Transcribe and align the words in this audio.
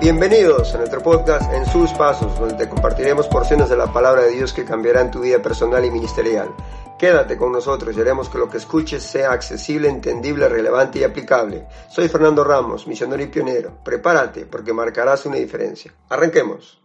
Bienvenidos 0.00 0.72
a 0.74 0.78
nuestro 0.78 1.02
podcast 1.02 1.52
En 1.52 1.66
sus 1.66 1.92
pasos, 1.92 2.38
donde 2.38 2.54
te 2.54 2.68
compartiremos 2.68 3.26
porciones 3.26 3.68
de 3.68 3.76
la 3.76 3.92
palabra 3.92 4.22
de 4.22 4.30
Dios 4.30 4.52
que 4.52 4.64
cambiarán 4.64 5.10
tu 5.10 5.20
vida 5.20 5.42
personal 5.42 5.84
y 5.84 5.90
ministerial. 5.90 6.54
Quédate 6.98 7.36
con 7.36 7.50
nosotros 7.50 7.96
y 7.96 8.00
haremos 8.00 8.28
que 8.28 8.38
lo 8.38 8.48
que 8.48 8.58
escuches 8.58 9.02
sea 9.02 9.32
accesible, 9.32 9.88
entendible, 9.88 10.48
relevante 10.48 11.00
y 11.00 11.04
aplicable. 11.04 11.66
Soy 11.90 12.08
Fernando 12.08 12.44
Ramos, 12.44 12.86
misionero 12.86 13.22
y 13.22 13.26
pionero. 13.26 13.78
Prepárate 13.84 14.46
porque 14.46 14.72
marcarás 14.72 15.26
una 15.26 15.36
diferencia. 15.36 15.92
Arranquemos. 16.08 16.80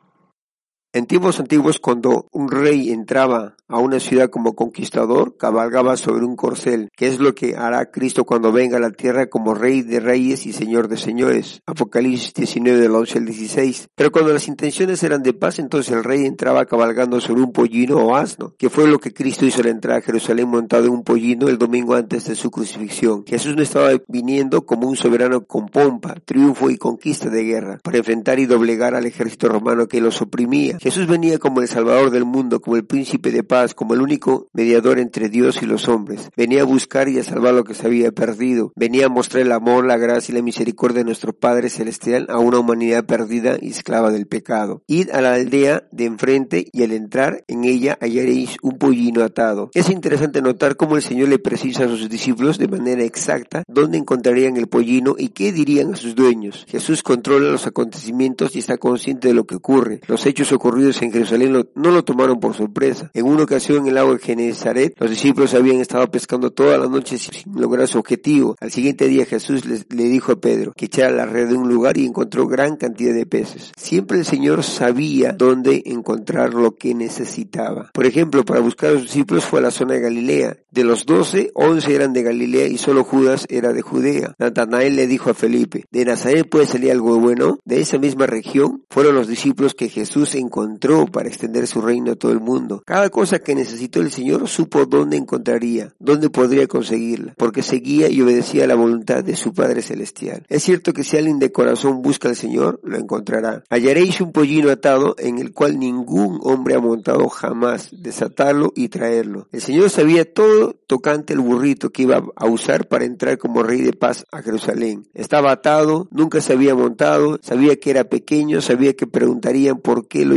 En 0.95 1.07
tiempos 1.07 1.39
antiguos, 1.39 1.79
cuando 1.79 2.27
un 2.31 2.51
rey 2.51 2.91
entraba 2.91 3.55
a 3.67 3.79
una 3.79 3.99
ciudad 3.99 4.29
como 4.29 4.53
conquistador, 4.53 5.37
cabalgaba 5.37 5.97
sobre 5.97 6.23
un 6.23 6.35
corcel, 6.35 6.91
que 6.95 7.07
es 7.07 7.17
lo 7.17 7.33
que 7.33 7.55
hará 7.55 7.89
Cristo 7.89 8.25
cuando 8.25 8.51
venga 8.51 8.77
a 8.77 8.79
la 8.79 8.91
tierra 8.91 9.25
como 9.25 9.55
Rey 9.55 9.81
de 9.81 9.99
Reyes 9.99 10.45
y 10.45 10.53
Señor 10.53 10.87
de 10.89 10.97
Señores. 10.97 11.63
Apocalipsis 11.65 12.35
19 12.35 12.79
del 12.79 12.91
11 12.91 13.17
al 13.17 13.25
16. 13.25 13.87
Pero 13.95 14.11
cuando 14.11 14.31
las 14.31 14.47
intenciones 14.47 15.01
eran 15.01 15.23
de 15.23 15.33
paz, 15.33 15.57
entonces 15.57 15.91
el 15.91 16.03
rey 16.03 16.27
entraba 16.27 16.67
cabalgando 16.67 17.19
sobre 17.19 17.41
un 17.41 17.51
pollino 17.51 17.97
o 17.97 18.15
asno, 18.15 18.53
que 18.59 18.69
fue 18.69 18.87
lo 18.87 18.99
que 18.99 19.11
Cristo 19.11 19.47
hizo 19.47 19.61
al 19.61 19.69
entrar 19.69 19.97
a 19.97 20.01
Jerusalén 20.01 20.47
montado 20.47 20.85
en 20.85 20.91
un 20.91 21.03
pollino 21.03 21.47
el 21.47 21.57
domingo 21.57 21.95
antes 21.95 22.25
de 22.25 22.35
su 22.35 22.51
crucifixión. 22.51 23.25
Jesús 23.25 23.55
no 23.55 23.63
estaba 23.63 23.89
viniendo 24.07 24.67
como 24.67 24.87
un 24.87 24.95
soberano 24.95 25.45
con 25.45 25.69
pompa, 25.69 26.13
triunfo 26.23 26.69
y 26.69 26.77
conquista 26.77 27.29
de 27.29 27.43
guerra, 27.43 27.79
para 27.81 27.97
enfrentar 27.97 28.37
y 28.37 28.45
doblegar 28.45 28.93
al 28.93 29.07
ejército 29.07 29.49
romano 29.49 29.87
que 29.87 29.99
los 29.99 30.21
oprimía. 30.21 30.77
Jesús 30.83 31.07
venía 31.07 31.39
como 31.39 31.61
el 31.61 31.69
Salvador 31.69 32.11
del 32.11 32.25
mundo, 32.25 32.59
como 32.59 32.75
el 32.75 32.83
príncipe 32.83 33.31
de 33.31 33.41
paz, 33.41 33.73
como 33.73 33.93
el 33.93 34.01
único 34.01 34.49
mediador 34.51 34.99
entre 34.99 35.29
Dios 35.29 35.61
y 35.61 35.65
los 35.65 35.87
hombres. 35.87 36.29
Venía 36.35 36.63
a 36.63 36.65
buscar 36.65 37.07
y 37.07 37.17
a 37.19 37.23
salvar 37.23 37.53
lo 37.53 37.63
que 37.63 37.73
se 37.73 37.87
había 37.87 38.11
perdido. 38.11 38.73
Venía 38.75 39.05
a 39.05 39.09
mostrar 39.09 39.43
el 39.43 39.53
amor, 39.53 39.85
la 39.85 39.95
gracia 39.95 40.33
y 40.33 40.35
la 40.35 40.41
misericordia 40.41 40.97
de 40.97 41.05
nuestro 41.05 41.31
Padre 41.31 41.69
Celestial 41.69 42.27
a 42.27 42.37
una 42.37 42.59
humanidad 42.59 43.05
perdida 43.05 43.55
y 43.61 43.69
esclava 43.69 44.11
del 44.11 44.27
pecado. 44.27 44.83
Id 44.87 45.11
a 45.11 45.21
la 45.21 45.35
aldea 45.35 45.87
de 45.93 46.03
enfrente 46.03 46.67
y 46.73 46.83
al 46.83 46.91
entrar 46.91 47.45
en 47.47 47.63
ella 47.63 47.97
hallaréis 48.01 48.57
un 48.61 48.77
pollino 48.77 49.23
atado. 49.23 49.69
Es 49.73 49.89
interesante 49.89 50.41
notar 50.41 50.75
cómo 50.75 50.97
el 50.97 51.01
Señor 51.01 51.29
le 51.29 51.39
precisa 51.39 51.85
a 51.85 51.87
sus 51.87 52.09
discípulos 52.09 52.57
de 52.57 52.67
manera 52.67 53.03
exacta 53.03 53.63
dónde 53.69 53.99
encontrarían 53.99 54.57
el 54.57 54.67
pollino 54.67 55.15
y 55.17 55.29
qué 55.29 55.53
dirían 55.53 55.93
a 55.93 55.95
sus 55.95 56.13
dueños. 56.13 56.65
Jesús 56.67 57.03
controla 57.03 57.49
los 57.49 57.67
acontecimientos 57.67 58.53
y 58.57 58.59
está 58.59 58.77
consciente 58.77 59.29
de 59.29 59.33
lo 59.33 59.45
que 59.45 59.55
ocurre. 59.55 60.01
Los 60.07 60.25
hechos 60.25 60.51
en 60.73 61.11
Jerusalén 61.11 61.65
no 61.75 61.91
lo 61.91 62.03
tomaron 62.03 62.39
por 62.39 62.55
sorpresa. 62.55 63.11
En 63.13 63.25
una 63.25 63.43
ocasión 63.43 63.79
en 63.79 63.87
el 63.87 63.95
lago 63.95 64.13
de 64.13 64.19
Genezaret, 64.19 64.95
los 64.99 65.09
discípulos 65.09 65.53
habían 65.53 65.79
estado 65.79 66.09
pescando 66.09 66.51
toda 66.51 66.77
la 66.77 66.87
noche 66.87 67.17
sin 67.17 67.31
lograr 67.59 67.87
su 67.87 67.99
objetivo. 67.99 68.55
Al 68.59 68.71
siguiente 68.71 69.07
día 69.07 69.25
Jesús 69.25 69.65
les, 69.65 69.85
le 69.93 70.03
dijo 70.05 70.31
a 70.31 70.41
Pedro 70.41 70.73
que 70.75 70.85
echara 70.85 71.11
la 71.11 71.25
red 71.25 71.49
de 71.49 71.55
un 71.55 71.69
lugar 71.69 71.97
y 71.97 72.05
encontró 72.05 72.47
gran 72.47 72.75
cantidad 72.75 73.13
de 73.13 73.25
peces. 73.25 73.71
Siempre 73.77 74.17
el 74.17 74.25
Señor 74.25 74.63
sabía 74.63 75.33
dónde 75.33 75.83
encontrar 75.85 76.53
lo 76.53 76.75
que 76.75 76.95
necesitaba. 76.95 77.91
Por 77.93 78.05
ejemplo, 78.05 78.43
para 78.43 78.59
buscar 78.59 78.89
a 78.89 78.93
sus 78.93 79.03
discípulos 79.03 79.45
fue 79.45 79.59
a 79.59 79.63
la 79.63 79.71
zona 79.71 79.93
de 79.93 80.01
Galilea. 80.01 80.57
De 80.71 80.83
los 80.83 81.05
doce, 81.05 81.51
once 81.53 81.93
eran 81.93 82.13
de 82.13 82.23
Galilea 82.23 82.67
y 82.67 82.77
solo 82.77 83.03
Judas 83.03 83.45
era 83.49 83.73
de 83.73 83.81
Judea. 83.81 84.33
Natanael 84.39 84.95
le 84.95 85.07
dijo 85.07 85.29
a 85.29 85.35
Felipe, 85.35 85.85
¿de 85.91 86.05
Nazaret 86.05 86.49
puede 86.49 86.65
salir 86.65 86.91
algo 86.91 87.19
bueno? 87.19 87.59
De 87.63 87.79
esa 87.79 87.99
misma 87.99 88.25
región 88.25 88.83
fueron 88.89 89.15
los 89.15 89.27
discípulos 89.27 89.75
que 89.75 89.89
Jesús 89.89 90.33
encontró 90.35 90.62
para 91.11 91.29
extender 91.29 91.67
su 91.67 91.81
reino 91.81 92.11
a 92.11 92.15
todo 92.15 92.31
el 92.31 92.39
mundo. 92.39 92.83
Cada 92.85 93.09
cosa 93.09 93.39
que 93.39 93.55
necesitó 93.55 94.01
el 94.01 94.11
Señor 94.11 94.47
supo 94.47 94.85
dónde 94.85 95.17
encontraría, 95.17 95.93
dónde 95.99 96.29
podría 96.29 96.67
conseguirla, 96.67 97.33
porque 97.37 97.63
seguía 97.63 98.09
y 98.09 98.21
obedecía 98.21 98.67
la 98.67 98.75
voluntad 98.75 99.23
de 99.23 99.35
su 99.35 99.53
Padre 99.53 99.81
Celestial. 99.81 100.45
Es 100.49 100.63
cierto 100.63 100.93
que 100.93 101.03
si 101.03 101.17
alguien 101.17 101.39
de 101.39 101.51
corazón 101.51 102.01
busca 102.01 102.29
al 102.29 102.35
Señor, 102.35 102.79
lo 102.83 102.97
encontrará. 102.97 103.63
Hallaréis 103.69 104.19
un 104.21 104.31
pollino 104.31 104.69
atado 104.69 105.15
en 105.17 105.39
el 105.39 105.53
cual 105.53 105.79
ningún 105.79 106.39
hombre 106.43 106.75
ha 106.75 106.79
montado 106.79 107.29
jamás, 107.29 107.89
desatarlo 107.91 108.73
y 108.75 108.89
traerlo. 108.89 109.47
El 109.51 109.61
Señor 109.61 109.89
sabía 109.89 110.31
todo 110.31 110.75
tocante 110.87 111.33
el 111.33 111.39
burrito 111.39 111.91
que 111.91 112.03
iba 112.03 112.23
a 112.35 112.47
usar 112.47 112.87
para 112.87 113.05
entrar 113.05 113.37
como 113.37 113.63
rey 113.63 113.81
de 113.81 113.93
paz 113.93 114.25
a 114.31 114.41
Jerusalén. 114.41 115.07
Estaba 115.13 115.51
atado, 115.51 116.07
nunca 116.11 116.41
se 116.41 116.53
había 116.53 116.75
montado, 116.75 117.39
sabía 117.41 117.75
que 117.77 117.89
era 117.89 118.05
pequeño, 118.05 118.61
sabía 118.61 118.93
que 118.93 119.07
preguntarían 119.07 119.79
por 119.79 120.07
qué 120.07 120.25
lo 120.25 120.35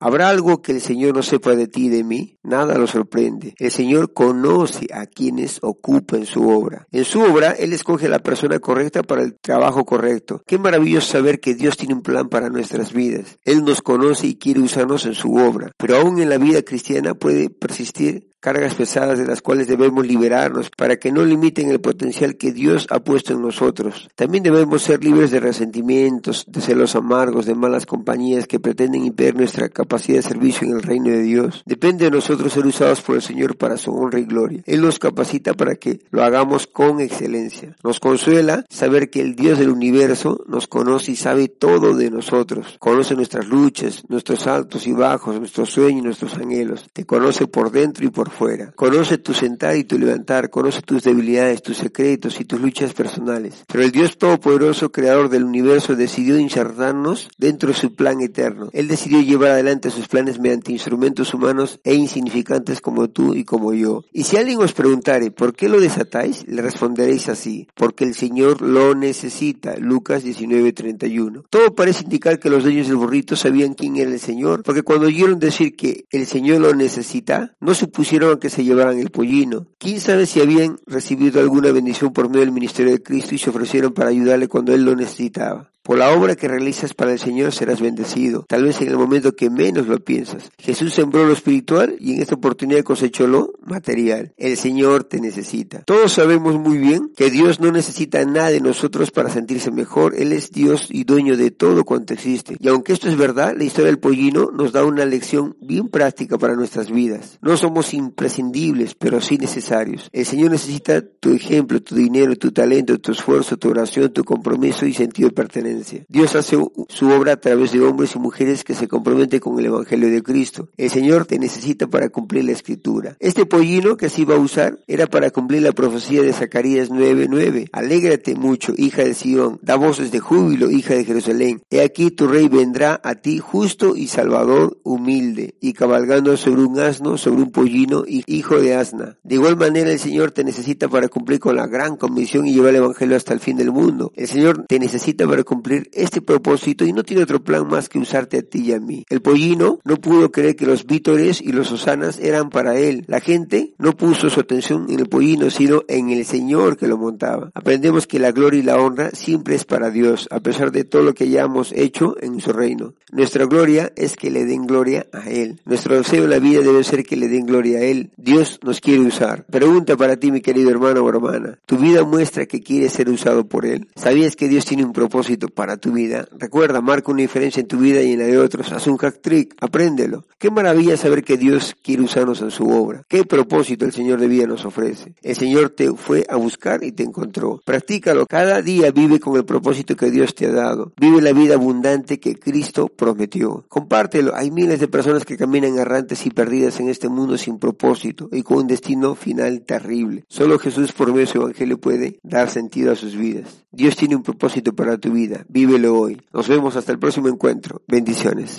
¿Habrá 0.00 0.28
algo 0.28 0.62
que 0.62 0.72
el 0.72 0.80
Señor 0.80 1.14
no 1.14 1.22
sepa 1.22 1.54
de 1.54 1.68
ti 1.68 1.86
y 1.86 1.88
de 1.88 2.04
mí? 2.04 2.38
Nada 2.42 2.78
lo 2.78 2.86
sorprende. 2.86 3.54
El 3.58 3.70
Señor 3.70 4.12
conoce 4.12 4.86
a 4.92 5.06
quienes 5.06 5.58
ocupan 5.62 6.26
su 6.26 6.48
obra. 6.48 6.86
En 6.92 7.04
su 7.04 7.20
obra, 7.20 7.52
Él 7.52 7.72
escoge 7.72 8.06
a 8.06 8.10
la 8.10 8.18
persona 8.18 8.58
correcta 8.58 9.02
para 9.02 9.22
el 9.22 9.34
trabajo 9.40 9.84
correcto. 9.84 10.42
Qué 10.46 10.58
maravilloso 10.58 11.12
saber 11.12 11.40
que 11.40 11.54
Dios 11.54 11.76
tiene 11.76 11.94
un 11.94 12.02
plan 12.02 12.28
para 12.28 12.50
nuestras 12.50 12.92
vidas. 12.92 13.38
Él 13.44 13.64
nos 13.64 13.82
conoce 13.82 14.26
y 14.26 14.36
quiere 14.36 14.60
usarnos 14.60 15.06
en 15.06 15.14
su 15.14 15.34
obra. 15.34 15.72
Pero 15.76 15.96
aún 15.96 16.20
en 16.20 16.28
la 16.28 16.38
vida 16.38 16.62
cristiana 16.62 17.14
puede 17.14 17.50
persistir 17.50 18.33
cargas 18.44 18.74
pesadas 18.74 19.18
de 19.18 19.24
las 19.24 19.40
cuales 19.40 19.68
debemos 19.68 20.06
liberarnos 20.06 20.68
para 20.76 20.96
que 20.96 21.10
no 21.10 21.24
limiten 21.24 21.70
el 21.70 21.80
potencial 21.80 22.36
que 22.36 22.52
Dios 22.52 22.86
ha 22.90 23.00
puesto 23.00 23.32
en 23.32 23.40
nosotros. 23.40 24.10
También 24.16 24.44
debemos 24.44 24.82
ser 24.82 25.02
libres 25.02 25.30
de 25.30 25.40
resentimientos, 25.40 26.44
de 26.46 26.60
celos 26.60 26.94
amargos, 26.94 27.46
de 27.46 27.54
malas 27.54 27.86
compañías 27.86 28.46
que 28.46 28.60
pretenden 28.60 29.06
impedir 29.06 29.34
nuestra 29.34 29.70
capacidad 29.70 30.18
de 30.18 30.28
servicio 30.28 30.68
en 30.68 30.74
el 30.74 30.82
reino 30.82 31.08
de 31.08 31.22
Dios. 31.22 31.62
Depende 31.64 32.04
de 32.04 32.10
nosotros 32.10 32.52
ser 32.52 32.66
usados 32.66 33.00
por 33.00 33.16
el 33.16 33.22
Señor 33.22 33.56
para 33.56 33.78
su 33.78 33.90
honra 33.94 34.20
y 34.20 34.26
gloria. 34.26 34.62
Él 34.66 34.82
nos 34.82 34.98
capacita 34.98 35.54
para 35.54 35.76
que 35.76 36.00
lo 36.10 36.22
hagamos 36.22 36.66
con 36.66 37.00
excelencia. 37.00 37.74
Nos 37.82 37.98
consuela 37.98 38.66
saber 38.68 39.08
que 39.08 39.22
el 39.22 39.36
Dios 39.36 39.58
del 39.58 39.70
universo 39.70 40.44
nos 40.46 40.66
conoce 40.66 41.12
y 41.12 41.16
sabe 41.16 41.48
todo 41.48 41.96
de 41.96 42.10
nosotros. 42.10 42.76
Conoce 42.78 43.14
nuestras 43.14 43.48
luchas, 43.48 44.04
nuestros 44.10 44.46
altos 44.46 44.86
y 44.86 44.92
bajos, 44.92 45.38
nuestros 45.38 45.70
sueños 45.70 46.02
y 46.02 46.04
nuestros 46.04 46.34
anhelos. 46.34 46.90
Te 46.92 47.06
conoce 47.06 47.46
por 47.46 47.70
dentro 47.70 48.04
y 48.04 48.10
por 48.10 48.33
fuera. 48.34 48.72
Conoce 48.72 49.18
tu 49.18 49.32
sentar 49.32 49.76
y 49.76 49.84
tu 49.84 49.98
levantar, 49.98 50.50
conoce 50.50 50.82
tus 50.82 51.02
debilidades, 51.02 51.62
tus 51.62 51.78
secretos 51.78 52.40
y 52.40 52.44
tus 52.44 52.60
luchas 52.60 52.92
personales. 52.92 53.64
Pero 53.66 53.84
el 53.84 53.92
Dios 53.92 54.18
Todopoderoso, 54.18 54.92
Creador 54.92 55.28
del 55.30 55.44
universo, 55.44 55.96
decidió 55.96 56.38
insertarnos 56.38 57.28
dentro 57.38 57.68
de 57.70 57.74
su 57.74 57.94
plan 57.94 58.20
eterno. 58.20 58.68
Él 58.72 58.88
decidió 58.88 59.20
llevar 59.20 59.52
adelante 59.52 59.90
sus 59.90 60.08
planes 60.08 60.38
mediante 60.38 60.72
instrumentos 60.72 61.32
humanos 61.32 61.80
e 61.84 61.94
insignificantes 61.94 62.80
como 62.80 63.08
tú 63.08 63.34
y 63.34 63.44
como 63.44 63.72
yo. 63.72 64.04
Y 64.12 64.24
si 64.24 64.36
alguien 64.36 64.60
os 64.60 64.72
preguntare, 64.72 65.30
¿por 65.30 65.54
qué 65.54 65.68
lo 65.68 65.80
desatáis? 65.80 66.46
Le 66.46 66.60
responderéis 66.60 67.28
así, 67.28 67.68
porque 67.74 68.04
el 68.04 68.14
Señor 68.14 68.60
lo 68.60 68.94
necesita. 68.94 69.76
Lucas 69.78 70.24
19:31. 70.24 71.44
Todo 71.48 71.74
parece 71.74 72.04
indicar 72.04 72.38
que 72.38 72.50
los 72.50 72.64
dueños 72.64 72.88
del 72.88 72.96
burrito 72.96 73.36
sabían 73.36 73.74
quién 73.74 73.96
era 73.96 74.10
el 74.10 74.20
Señor, 74.20 74.62
porque 74.62 74.82
cuando 74.82 75.06
oyeron 75.06 75.38
decir 75.38 75.76
que 75.76 76.06
el 76.10 76.26
Señor 76.26 76.60
lo 76.60 76.74
necesita, 76.74 77.54
no 77.60 77.74
supusieron 77.74 78.23
que 78.38 78.50
se 78.50 78.64
llevaran 78.64 78.98
el 78.98 79.10
pollino. 79.10 79.66
Quién 79.78 80.00
sabe 80.00 80.26
si 80.26 80.40
habían 80.40 80.78
recibido 80.86 81.40
alguna 81.40 81.72
bendición 81.72 82.12
por 82.12 82.28
medio 82.28 82.40
del 82.40 82.52
ministerio 82.52 82.92
de 82.92 83.02
Cristo 83.02 83.34
y 83.34 83.38
se 83.38 83.50
ofrecieron 83.50 83.92
para 83.92 84.10
ayudarle 84.10 84.48
cuando 84.48 84.74
él 84.74 84.84
lo 84.84 84.96
necesitaba. 84.96 85.73
Por 85.84 85.98
la 85.98 86.14
obra 86.14 86.34
que 86.34 86.48
realizas 86.48 86.94
para 86.94 87.12
el 87.12 87.18
Señor 87.18 87.52
serás 87.52 87.82
bendecido, 87.82 88.46
tal 88.48 88.64
vez 88.64 88.80
en 88.80 88.88
el 88.88 88.96
momento 88.96 89.36
que 89.36 89.50
menos 89.50 89.86
lo 89.86 90.02
piensas. 90.02 90.50
Jesús 90.56 90.94
sembró 90.94 91.26
lo 91.26 91.34
espiritual 91.34 91.96
y 92.00 92.14
en 92.14 92.22
esta 92.22 92.36
oportunidad 92.36 92.82
cosechó 92.82 93.26
lo 93.26 93.52
material. 93.66 94.32
El 94.38 94.56
Señor 94.56 95.04
te 95.04 95.20
necesita. 95.20 95.82
Todos 95.82 96.14
sabemos 96.14 96.58
muy 96.58 96.78
bien 96.78 97.12
que 97.14 97.30
Dios 97.30 97.60
no 97.60 97.70
necesita 97.70 98.24
nada 98.24 98.48
de 98.48 98.62
nosotros 98.62 99.10
para 99.10 99.28
sentirse 99.28 99.70
mejor. 99.70 100.14
Él 100.16 100.32
es 100.32 100.52
Dios 100.52 100.88
y 100.88 101.04
dueño 101.04 101.36
de 101.36 101.50
todo 101.50 101.84
cuanto 101.84 102.14
existe. 102.14 102.56
Y 102.58 102.68
aunque 102.68 102.94
esto 102.94 103.10
es 103.10 103.18
verdad, 103.18 103.54
la 103.54 103.64
historia 103.64 103.90
del 103.90 103.98
pollino 103.98 104.50
nos 104.52 104.72
da 104.72 104.86
una 104.86 105.04
lección 105.04 105.54
bien 105.60 105.90
práctica 105.90 106.38
para 106.38 106.56
nuestras 106.56 106.90
vidas. 106.90 107.38
No 107.42 107.58
somos 107.58 107.92
imprescindibles, 107.92 108.94
pero 108.94 109.20
sí 109.20 109.36
necesarios. 109.36 110.08
El 110.14 110.24
Señor 110.24 110.50
necesita 110.50 111.02
tu 111.02 111.34
ejemplo, 111.34 111.82
tu 111.82 111.94
dinero, 111.94 112.36
tu 112.36 112.52
talento, 112.52 112.98
tu 112.98 113.12
esfuerzo, 113.12 113.58
tu 113.58 113.68
oración, 113.68 114.10
tu 114.14 114.24
compromiso 114.24 114.86
y 114.86 114.94
sentido 114.94 115.28
de 115.28 115.34
pertenencia 115.34 115.73
Dios 116.08 116.36
hace 116.36 116.56
su 116.88 117.08
obra 117.08 117.32
a 117.32 117.36
través 117.36 117.72
de 117.72 117.80
hombres 117.80 118.14
y 118.14 118.18
mujeres 118.18 118.64
que 118.64 118.74
se 118.74 118.88
comprometen 118.88 119.40
con 119.40 119.58
el 119.58 119.66
Evangelio 119.66 120.10
de 120.10 120.22
Cristo. 120.22 120.68
El 120.76 120.90
Señor 120.90 121.26
te 121.26 121.38
necesita 121.38 121.86
para 121.86 122.08
cumplir 122.08 122.44
la 122.44 122.52
escritura. 122.52 123.16
Este 123.20 123.46
pollino 123.46 123.96
que 123.96 124.06
así 124.06 124.24
va 124.24 124.36
a 124.36 124.38
usar 124.38 124.78
era 124.86 125.06
para 125.06 125.30
cumplir 125.30 125.62
la 125.62 125.72
profecía 125.72 126.22
de 126.22 126.32
Zacarías 126.32 126.90
9:9. 126.90 127.68
Alégrate 127.72 128.34
mucho, 128.34 128.72
hija 128.76 129.04
de 129.04 129.14
Sión, 129.14 129.58
da 129.62 129.76
voces 129.76 130.10
de 130.10 130.20
júbilo, 130.20 130.70
hija 130.70 130.94
de 130.94 131.04
Jerusalén. 131.04 131.62
He 131.70 131.80
aquí 131.80 132.10
tu 132.10 132.26
rey 132.26 132.48
vendrá 132.48 133.00
a 133.02 133.16
ti 133.16 133.38
justo 133.38 133.96
y 133.96 134.06
salvador, 134.06 134.78
humilde, 134.82 135.54
y 135.60 135.72
cabalgando 135.72 136.36
sobre 136.36 136.62
un 136.62 136.78
asno, 136.78 137.18
sobre 137.18 137.42
un 137.42 137.50
pollino, 137.50 138.04
hijo 138.06 138.60
de 138.60 138.74
asna. 138.74 139.18
De 139.22 139.36
igual 139.36 139.56
manera 139.56 139.90
el 139.90 139.98
Señor 139.98 140.32
te 140.32 140.44
necesita 140.44 140.88
para 140.88 141.08
cumplir 141.08 141.40
con 141.40 141.56
la 141.56 141.66
gran 141.66 141.96
comisión 141.96 142.46
y 142.46 142.54
llevar 142.54 142.70
el 142.70 142.76
Evangelio 142.76 143.16
hasta 143.16 143.32
el 143.32 143.40
fin 143.40 143.56
del 143.56 143.72
mundo. 143.72 144.12
El 144.14 144.28
Señor 144.28 144.64
te 144.68 144.78
necesita 144.78 145.26
para 145.26 145.44
cumplir 145.64 145.88
este 145.94 146.20
propósito 146.20 146.84
y 146.84 146.92
no 146.92 147.04
tiene 147.04 147.22
otro 147.22 147.42
plan 147.42 147.66
más 147.66 147.88
que 147.88 147.98
usarte 147.98 148.36
a 148.36 148.42
ti 148.42 148.64
y 148.66 148.72
a 148.72 148.80
mí. 148.80 149.06
El 149.08 149.22
pollino 149.22 149.78
no 149.82 149.96
pudo 149.96 150.30
creer 150.30 150.56
que 150.56 150.66
los 150.66 150.84
vítores 150.84 151.40
y 151.40 151.52
los 151.52 151.72
osanas 151.72 152.18
eran 152.18 152.50
para 152.50 152.76
él. 152.76 153.04
La 153.06 153.20
gente 153.20 153.72
no 153.78 153.96
puso 153.96 154.28
su 154.28 154.40
atención 154.40 154.84
en 154.90 155.00
el 155.00 155.08
pollino, 155.08 155.48
sino 155.48 155.82
en 155.88 156.10
el 156.10 156.26
Señor 156.26 156.76
que 156.76 156.86
lo 156.86 156.98
montaba. 156.98 157.50
Aprendemos 157.54 158.06
que 158.06 158.18
la 158.18 158.32
gloria 158.32 158.60
y 158.60 158.62
la 158.62 158.76
honra 158.76 159.10
siempre 159.12 159.54
es 159.54 159.64
para 159.64 159.90
Dios, 159.90 160.28
a 160.30 160.40
pesar 160.40 160.70
de 160.70 160.84
todo 160.84 161.02
lo 161.02 161.14
que 161.14 161.24
hayamos 161.24 161.72
hecho 161.72 162.14
en 162.20 162.42
su 162.42 162.52
reino. 162.52 162.92
Nuestra 163.10 163.46
gloria 163.46 163.90
es 163.96 164.16
que 164.16 164.30
le 164.30 164.44
den 164.44 164.66
gloria 164.66 165.06
a 165.12 165.30
Él. 165.30 165.60
Nuestro 165.64 165.96
deseo 165.96 166.24
en 166.24 166.30
la 166.30 166.40
vida 166.40 166.60
debe 166.60 166.84
ser 166.84 167.04
que 167.04 167.16
le 167.16 167.28
den 167.28 167.46
gloria 167.46 167.78
a 167.78 167.82
Él. 167.82 168.10
Dios 168.18 168.58
nos 168.62 168.80
quiere 168.80 169.00
usar. 169.00 169.46
Pregunta 169.46 169.96
para 169.96 170.16
ti, 170.16 170.30
mi 170.30 170.42
querido 170.42 170.68
hermano 170.68 171.02
o 171.02 171.08
hermana. 171.08 171.58
¿Tu 171.64 171.78
vida 171.78 172.04
muestra 172.04 172.44
que 172.44 172.60
quieres 172.60 172.92
ser 172.92 173.08
usado 173.08 173.46
por 173.46 173.64
Él? 173.64 173.88
¿Sabías 173.94 174.36
que 174.36 174.48
Dios 174.48 174.66
tiene 174.66 174.84
un 174.84 174.92
propósito 174.92 175.48
para 175.54 175.76
tu 175.76 175.92
vida? 175.92 176.28
Recuerda, 176.38 176.80
marca 176.80 177.12
una 177.12 177.22
diferencia 177.22 177.60
en 177.60 177.68
tu 177.68 177.78
vida 177.78 178.02
y 178.02 178.12
en 178.12 178.18
la 178.18 178.26
de 178.26 178.38
otros. 178.38 178.72
Haz 178.72 178.86
un 178.86 178.96
hack 178.96 179.20
trick, 179.20 179.54
apréndelo. 179.60 180.26
Qué 180.38 180.50
maravilla 180.50 180.96
saber 180.96 181.24
que 181.24 181.36
Dios 181.36 181.76
quiere 181.82 182.02
usarnos 182.02 182.42
en 182.42 182.50
su 182.50 182.68
obra. 182.68 183.04
Qué 183.08 183.24
propósito 183.24 183.84
el 183.84 183.92
Señor 183.92 184.20
de 184.20 184.28
vida 184.28 184.46
nos 184.46 184.64
ofrece. 184.64 185.14
El 185.22 185.36
Señor 185.36 185.70
te 185.70 185.92
fue 185.94 186.26
a 186.28 186.36
buscar 186.36 186.84
y 186.84 186.92
te 186.92 187.02
encontró. 187.02 187.60
Practícalo. 187.64 188.26
Cada 188.26 188.60
día 188.62 188.90
vive 188.90 189.20
con 189.20 189.36
el 189.36 189.44
propósito 189.44 189.96
que 189.96 190.10
Dios 190.10 190.34
te 190.34 190.46
ha 190.46 190.52
dado. 190.52 190.92
Vive 191.00 191.22
la 191.22 191.32
vida 191.32 191.54
abundante 191.54 192.20
que 192.20 192.36
Cristo 192.36 192.88
prometió. 192.88 193.64
Compártelo. 193.68 194.34
Hay 194.34 194.50
miles 194.50 194.80
de 194.80 194.88
personas 194.88 195.24
que 195.24 195.36
caminan 195.36 195.78
errantes 195.78 196.26
y 196.26 196.30
perdidas 196.30 196.80
en 196.80 196.88
este 196.88 197.08
mundo 197.08 197.38
sin 197.38 197.58
propósito 197.58 198.28
y 198.32 198.42
con 198.42 198.58
un 198.58 198.66
destino 198.66 199.14
final 199.14 199.62
terrible. 199.62 200.24
Solo 200.28 200.58
Jesús 200.58 200.92
por 200.92 201.08
medio 201.08 201.20
de 201.20 201.26
su 201.26 201.38
evangelio 201.38 201.78
puede 201.78 202.18
dar 202.22 202.50
sentido 202.50 202.92
a 202.92 202.96
sus 202.96 203.16
vidas. 203.16 203.64
Dios 203.70 203.96
tiene 203.96 204.16
un 204.16 204.22
propósito 204.22 204.74
para 204.74 204.98
tu 204.98 205.12
vida. 205.12 205.43
Vívelo 205.48 205.98
hoy. 205.98 206.20
Nos 206.32 206.48
vemos 206.48 206.76
hasta 206.76 206.92
el 206.92 206.98
próximo 206.98 207.28
encuentro. 207.28 207.82
Bendiciones. 207.86 208.52